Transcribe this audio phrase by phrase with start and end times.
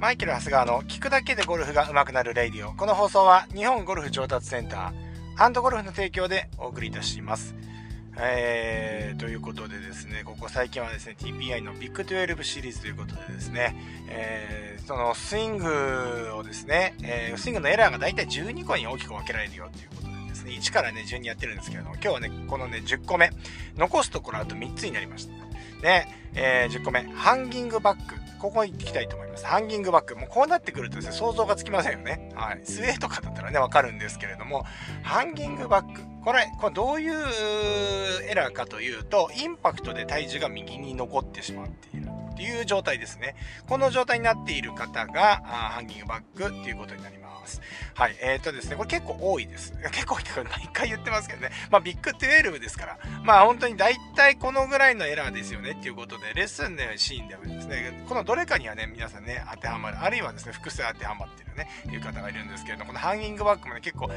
[0.00, 2.72] マイケル・ハスガーの聞くだけでゴルフが上手くなるレイディオ。
[2.72, 7.54] この放送は日本ゴルフ上達センター、ハンドゴルフの提供でお送りいたします。
[8.16, 13.76] えー、ということでですね、ここ最近はですね、TPI のビッグ12シリーズということでですね、
[14.08, 23.30] えー、そのスイングをですね、えー、スイングのエラーがだいたい12個に大きく分けられるよということでですね、1からね、順にやってるんですけれども、今日はね、このね、10個目、
[23.76, 25.49] 残すところあと3つになりました。
[25.80, 28.14] で、えー、10個目、ハンギングバック。
[28.38, 29.44] ここ行きたいと思います。
[29.44, 30.16] ハンギングバック。
[30.16, 32.30] もうこうなってくるとですね、想像がつきませんよね。
[32.34, 32.60] はい。
[32.64, 34.64] スウェーとかだったらね、わかるんですけれども、
[35.02, 36.00] ハンギングバック。
[36.24, 37.12] これ、これどういう
[38.30, 41.99] エラーかというと、インパクトで体重が右に残ってしまうっていう
[42.40, 43.36] という状態ですね。
[43.68, 47.60] この状態になっている方が、ハンギングバックっていうことになります。
[47.92, 48.16] はい。
[48.22, 49.74] えっ、ー、とですね、これ結構多いです。
[49.92, 51.50] 結構多いって毎回言ってますけどね。
[51.70, 59.98] まあ、ビッグ12ですから、まあ、本当に大体このぐらいのエラーですよねっていうことで、レッスンのシーンではですね、このどれかにはね、皆さんね、当てはまる。
[59.98, 64.10] あるいはですね、複数当てはまってるね、いう方がいるんですけれども、このハンギングバックもね、結構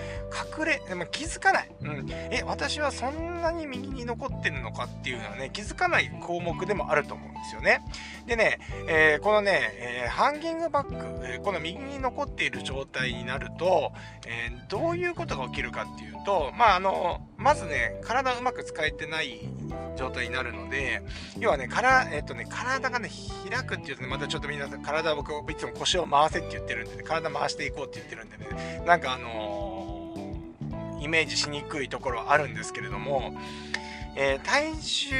[0.59, 1.69] 隠れ、でも気づかない。
[1.81, 2.09] うん。
[2.09, 7.81] え、私はそんなに右に残ってるのかっていうのはね、気づかない項目でもあると思うんですよね。
[8.25, 13.91] でね、えー、このね、えー、ハンギングバック、え、この右に残っている状態になると、
[14.25, 19.41] えどういうことが起きるかっていうと、まあ、あの、まずね、体うまく使えてない
[19.97, 21.01] 状態になるので、
[21.37, 23.09] 要はね、からえっとね、体がね、
[23.49, 33.35] 開くっていうとね、またちょっとみんな、体僕いつも腰を回せって言ってるんでね、体回していこうって言ってるんでね、なんかあのー、イメージしにくいところはあるんですけれども、
[34.15, 35.15] えー、体重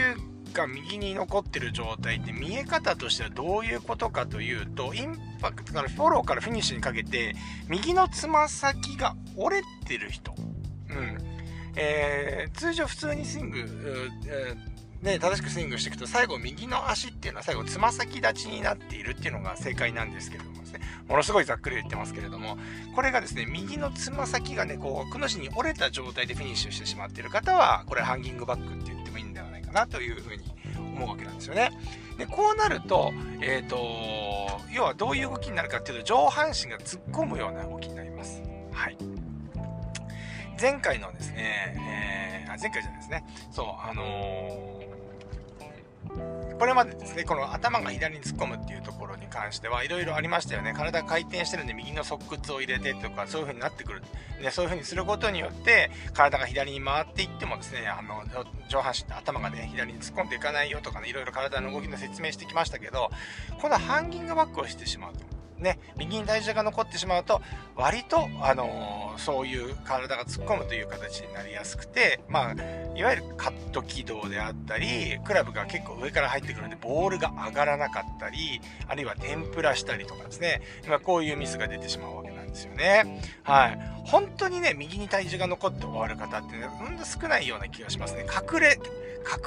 [0.53, 7.35] が右に残ってる状態って見え方としてはどういうことかというとインパクトからフォローからフィニッシュにかけて
[7.67, 10.33] 右のつま先が折れてる人、
[10.89, 11.42] うん。
[11.75, 13.59] えー、通常普通にスイング、
[14.27, 14.55] え
[15.03, 20.79] ね、正しくスイングしていくと最後右の足っていうのは最後つま先立ちになっているっていうのが正解なんですけれどもですね
[21.09, 22.57] ものすごいざっくり言ってますけれども
[22.95, 30.43] これがですね右のつま先がねこうくの字に折れた状態でフィニッシュしてしまっている方はこれハンギングバックって言ってもいいんではないかなというふうに
[30.95, 31.71] 思うわけなんですよね。
[32.17, 33.11] でこうなると,、
[33.41, 33.77] えーと、
[34.71, 38.41] 要はどういう動きになるかっていうと上半身が突っ込むような動きになります。
[38.71, 38.97] はい、
[40.63, 41.75] 前回のですね、
[42.45, 44.83] えー、前回じゃないですねそうあのー
[46.59, 50.73] これまでですね、この頭が左に突っ込むっていうところに関してはいろいろありましたよね。
[50.73, 54.01] 体が回転してるんで右の側屈を入れてとか、そういう風になってくる。
[54.41, 58.23] ね、そういう風にすることによって、体が左に回っていってもですね、あの、
[58.69, 63.09] 上半身、頭がね、左に突っ込んでいかないよとかね、いろいろ体の動きの説明してきましたけど、
[63.59, 65.32] このハンギングバックをしてしまうと。
[65.63, 67.41] ね、右に体重が残ってしまうと、
[67.75, 72.53] 割と、あのー、そういう体が突っ込むという形になりやすくて、まあ、
[72.95, 83.21] いわゆるカット軌道であったり、クラブが結構上から入ってくるんで、ボールが上がらなかったり、あるいは天ぷらしたりとかですね、まあ、こういうミスが出てしまうわけなんですですよね。
[83.43, 83.79] はい。
[84.05, 88.25] 本当にね、右に体重が残って終わる方ってね、ほんと少ないような気がしますね。
[88.25, 88.79] 隠れ、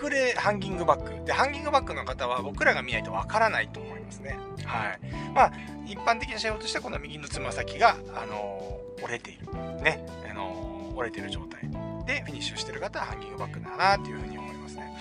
[0.02, 1.24] 隠れハンギングバック。
[1.24, 4.38] で、ハンギングバックの方は僕らが見ないとわからないと思いますね。
[4.64, 5.00] はい。
[5.34, 5.52] まあ、
[5.86, 9.46] 一般的な仕様としてはこの右のつま先が、あのー、折れている。
[9.82, 10.04] ね。
[10.28, 11.60] あのー、折れてる状態
[12.06, 14.96] でフィニッシュしてる方はハンギングバックだなっていうふうに思いますね。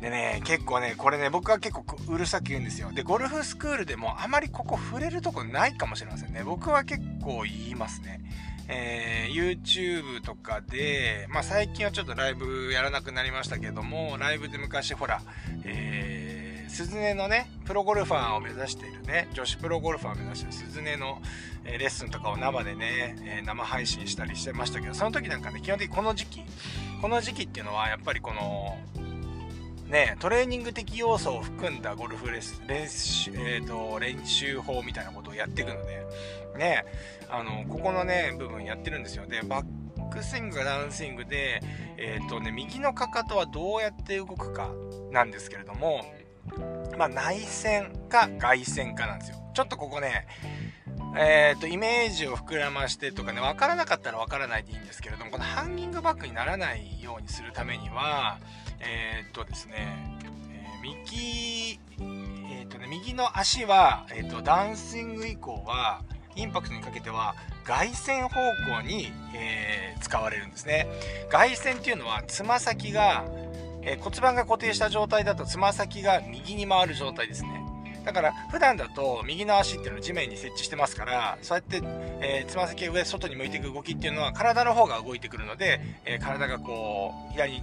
[0.00, 2.92] でね、結構ね、これね、僕は結構うるさく言うんですよ。
[2.92, 6.42] で、ゴルフスクールでもあまりここ触れるとこないかもしれませんね。
[6.44, 8.20] 僕は結構言いますね。
[8.68, 15.22] えー、YouTube とかで、まあ最近はちょっとライブやらなくなりましたけども、ライブで昔ほら、
[15.64, 16.36] えー
[16.68, 21.22] 鈴音のね、プロゴルファーを目指しているね、女子プロゴルファーを目指している鈴音の、
[21.64, 26.42] え、レッスンとかを生でね、え、生配信したりしてましたけど、その時なんかね、基本的にこの時期、
[27.00, 28.76] この時期っていうのはやっぱりこの、
[29.88, 36.06] ね、トレーニング的要素を含んだゴルフレス練習,、えーと、練習法みたいなことをやっていくので、
[36.58, 36.84] ね、
[37.28, 41.62] あのここのね部分やってるんですよでバックスイングがダウンスイングで、
[41.96, 44.70] えーとね、右のかかとはどうやって動くか
[45.12, 46.04] なんですけれども
[46.96, 49.36] まあ、内線か外線かなんですよ。
[49.54, 50.26] ちょっとここね、
[51.18, 58.38] えっ、ー、と、イメージを膨らましてとかね、わからなかったらわからないでいいんですけれども、このハンギングバックにならないようにするためには、
[58.80, 60.18] えっ、ー、とですね、
[60.50, 61.80] えー、右、
[62.52, 66.02] えっ、とね、右の足は、えっ、と、ダンシング以降は、
[66.34, 67.34] インパクトにかけては
[67.64, 70.86] 外線方向に、え使われるんですね。
[71.30, 73.24] 外線っていうのは、つま先が、
[73.82, 77.65] え骨盤が固定した状態だとつま先が右に回る状態ですね。
[78.06, 81.82] だから普段だと右の足っていうのを地面に設置してますからそうやって、
[82.20, 87.62] えー、つま先上外に向いていく動きっていうのは体の方が動いてくるので、えー、体がこう左に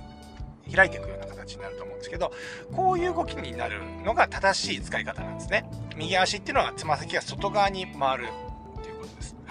[0.75, 2.31] 開いていくような形になると思うんですけど、
[2.74, 5.66] こういう動きになるのが正しい使い方なんですね。
[5.98, 8.28] 右足っていうのはつま先が外側に回る。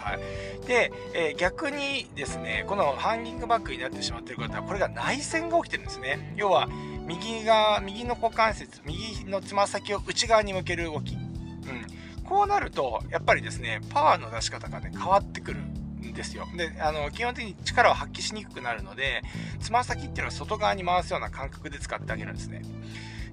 [0.03, 0.67] はい。
[0.67, 6.35] で、えー、逆にですね、このハンギングバックになってしまってる方は、これが内旋が起きてるんですね。
[6.37, 6.69] 要は、
[7.07, 11.15] 右が、右の股関節、右のつま先を内側に向ける動き。
[11.15, 12.23] うん。
[12.25, 16.47] こうなると、やっぱりですね、パワーの出し方がね、変わってくるんですよ。
[16.57, 19.23] で、あの、基本的に力を発揮しにくくなるので、
[19.61, 22.63] つま先っていうのは外側に回すような感覚で使ってあげるんですね。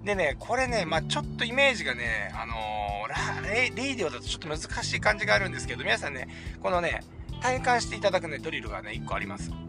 [0.04, 6.28] でね、これね、まあ、ちょっとイメージがね、あのー、レレイディオだとちょっと難しい感じがあるんですけど、皆さんね、
[6.62, 7.02] このね、
[7.42, 9.52] 体感していただくね、ドリルがね、1個あります。
[9.52, 9.60] はい。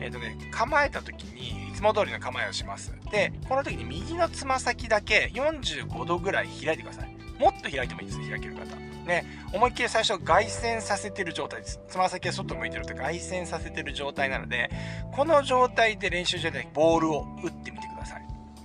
[0.00, 2.94] えっ、ー、とね、構えた時に、いつも通りの構えをします。
[3.10, 7.16] で、この時に右のつま先だけ45度ぐらい開いてください。
[7.38, 8.76] もっと開いてもいいです、開ける方。
[9.06, 11.80] ね、思いっきり最初外旋させてる状態です。
[11.88, 14.70] つま先が外向いてると外旋させてる状態なので、
[15.12, 18.21] この状態で練習場でボールを打ってみてください。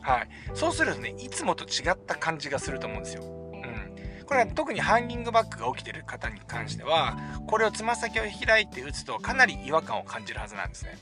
[0.07, 0.29] はい。
[0.53, 3.23] そうするとね、いつもと違った感じがすると思うんですよ。
[3.23, 4.25] うん。
[4.25, 10.97] これは特にハンギングバックが起きてる方に関しては、これをつま先を開いて打つとかなり違和感を感じるはずなんですね。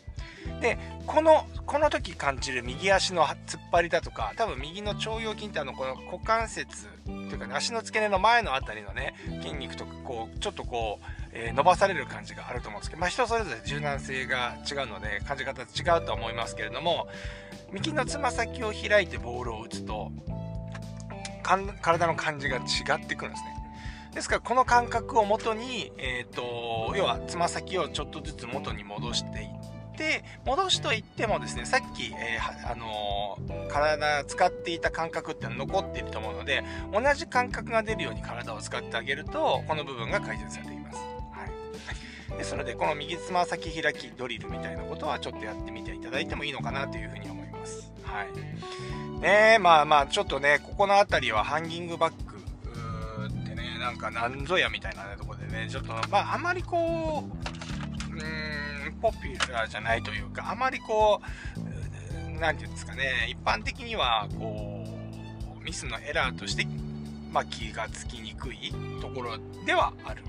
[0.60, 11.06] で、この、この時感じる右足の突っ張りだとか、多分右の腸腰筋ってあの、この股関節というかね、足の付け根の前のあたりのね、筋肉とか、こう、ちょっとこう、
[11.38, 17.08] えー、伸ばされる感じがあると思うんですけど、まあ、人それぞれ柔軟性が違うので、感じ方違うと思いますけれども、
[17.72, 20.12] 右のつま先を開いてボールを打つと、
[21.82, 22.60] 体の感じが違
[23.04, 23.56] ってくるんですね。
[24.14, 41.15] ですから、この感覚をもとに、えっ、ー、と、要は、つま先をちょっとずつ元に戻していって、戻しといってもですね、さっき、えー、あのー、体使っていた感覚って残っていると思うので、同じ感覚が出るように体を使ってあげると、この部分が改善されています。
[42.38, 47.92] ですので、この右つま先開きドリルみたいなことはちょっとやってみていただいてもいいのかなというふうに思います。
[48.04, 49.22] はい。
[49.22, 61.22] ねまあまあ、ちょっとね、ここの辺りはハンギングバックってね、なんかなんぞやみたいな、ね、とこでね、ちょっと、まあ、あまりこう、うん、ポピュラーじゃないというか、あまりこ
[62.38, 64.86] う、なんていうんですかね、一般的には、こ
[65.60, 66.68] う、ミスのエラーとして、
[67.32, 70.24] まあ、気がつきにくいところではある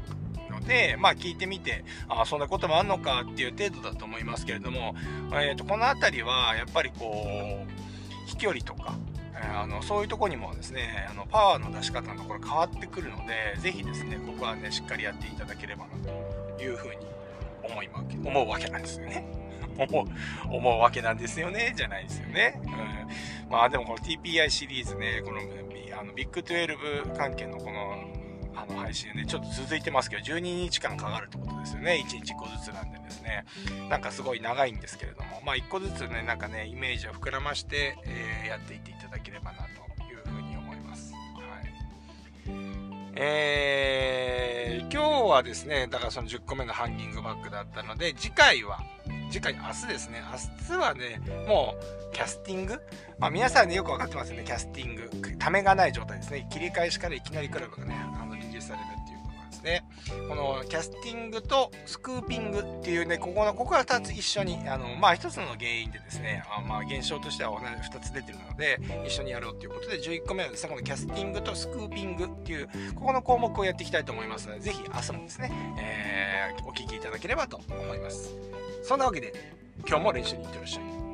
[0.60, 4.94] ので、まあ聞いてみて、あ、そんなこともあんのかっていう程度だと思いますけれども、
[5.32, 8.96] え、ー、と、この辺りは、やっぱりこう、飛距離とか、
[9.38, 15.90] あのそういうとこにもですねあのパワーの出し方のところ変わってくるので是非ですねここはねしっかりやっていただければな
[16.56, 16.96] というふうに
[17.62, 17.88] 思い
[18.24, 19.24] 思うわけなんですよね。
[19.78, 20.06] 思う
[20.56, 22.58] 思うわけなんですよねじゃないですよね。
[22.64, 25.40] うん、まあでもこの TPI シリーズねこの
[25.98, 28.15] あのビッグ12関係のこの
[28.86, 32.04] 配信ね、ちょっと続いてますけど、12日間かかるってことですよね。
[32.06, 33.44] 1日1個ずつなんでですね。
[33.90, 39.64] なんかすごい長いんですけれども、まあ1個ずつね、なんかね、イメージを膨らまして、えー、やっていっていただければなと
[40.04, 41.14] いうふうに思います。
[41.14, 41.24] はい。
[43.16, 48.78] えー、今日はですね、だからその10個目のハンギングバッグだったので、次回は、
[49.32, 50.22] 次回、明日ですね。
[50.70, 51.74] 明日はね、も
[52.12, 52.80] う、キャスティング？
[53.18, 55.10] まあ皆さんね、よくわかってますよね、キャスティング。
[55.38, 56.46] ためがない状態ですね。
[56.50, 57.94] 切り返しからいきなりクラブがね、
[58.60, 59.84] されるっていうことなんですね。
[60.28, 78.34] このキャスティングとスクーピングっていうね、ここの、ここが2つ一緒に、あの、まあ1つの原因でですね、あまあ現象としては同じ2つ出てるので、一緒にやろうっていうことで、11個目はですね、このキャスティングとスクーピングっていう、ここの項目をやっていきたいと思いますので、ぜひ明日もですね、えー、お聞きいただければと思います。
[78.82, 79.32] そんなわけで、
[79.86, 81.05] 今日も練習に行ってらっしゃい。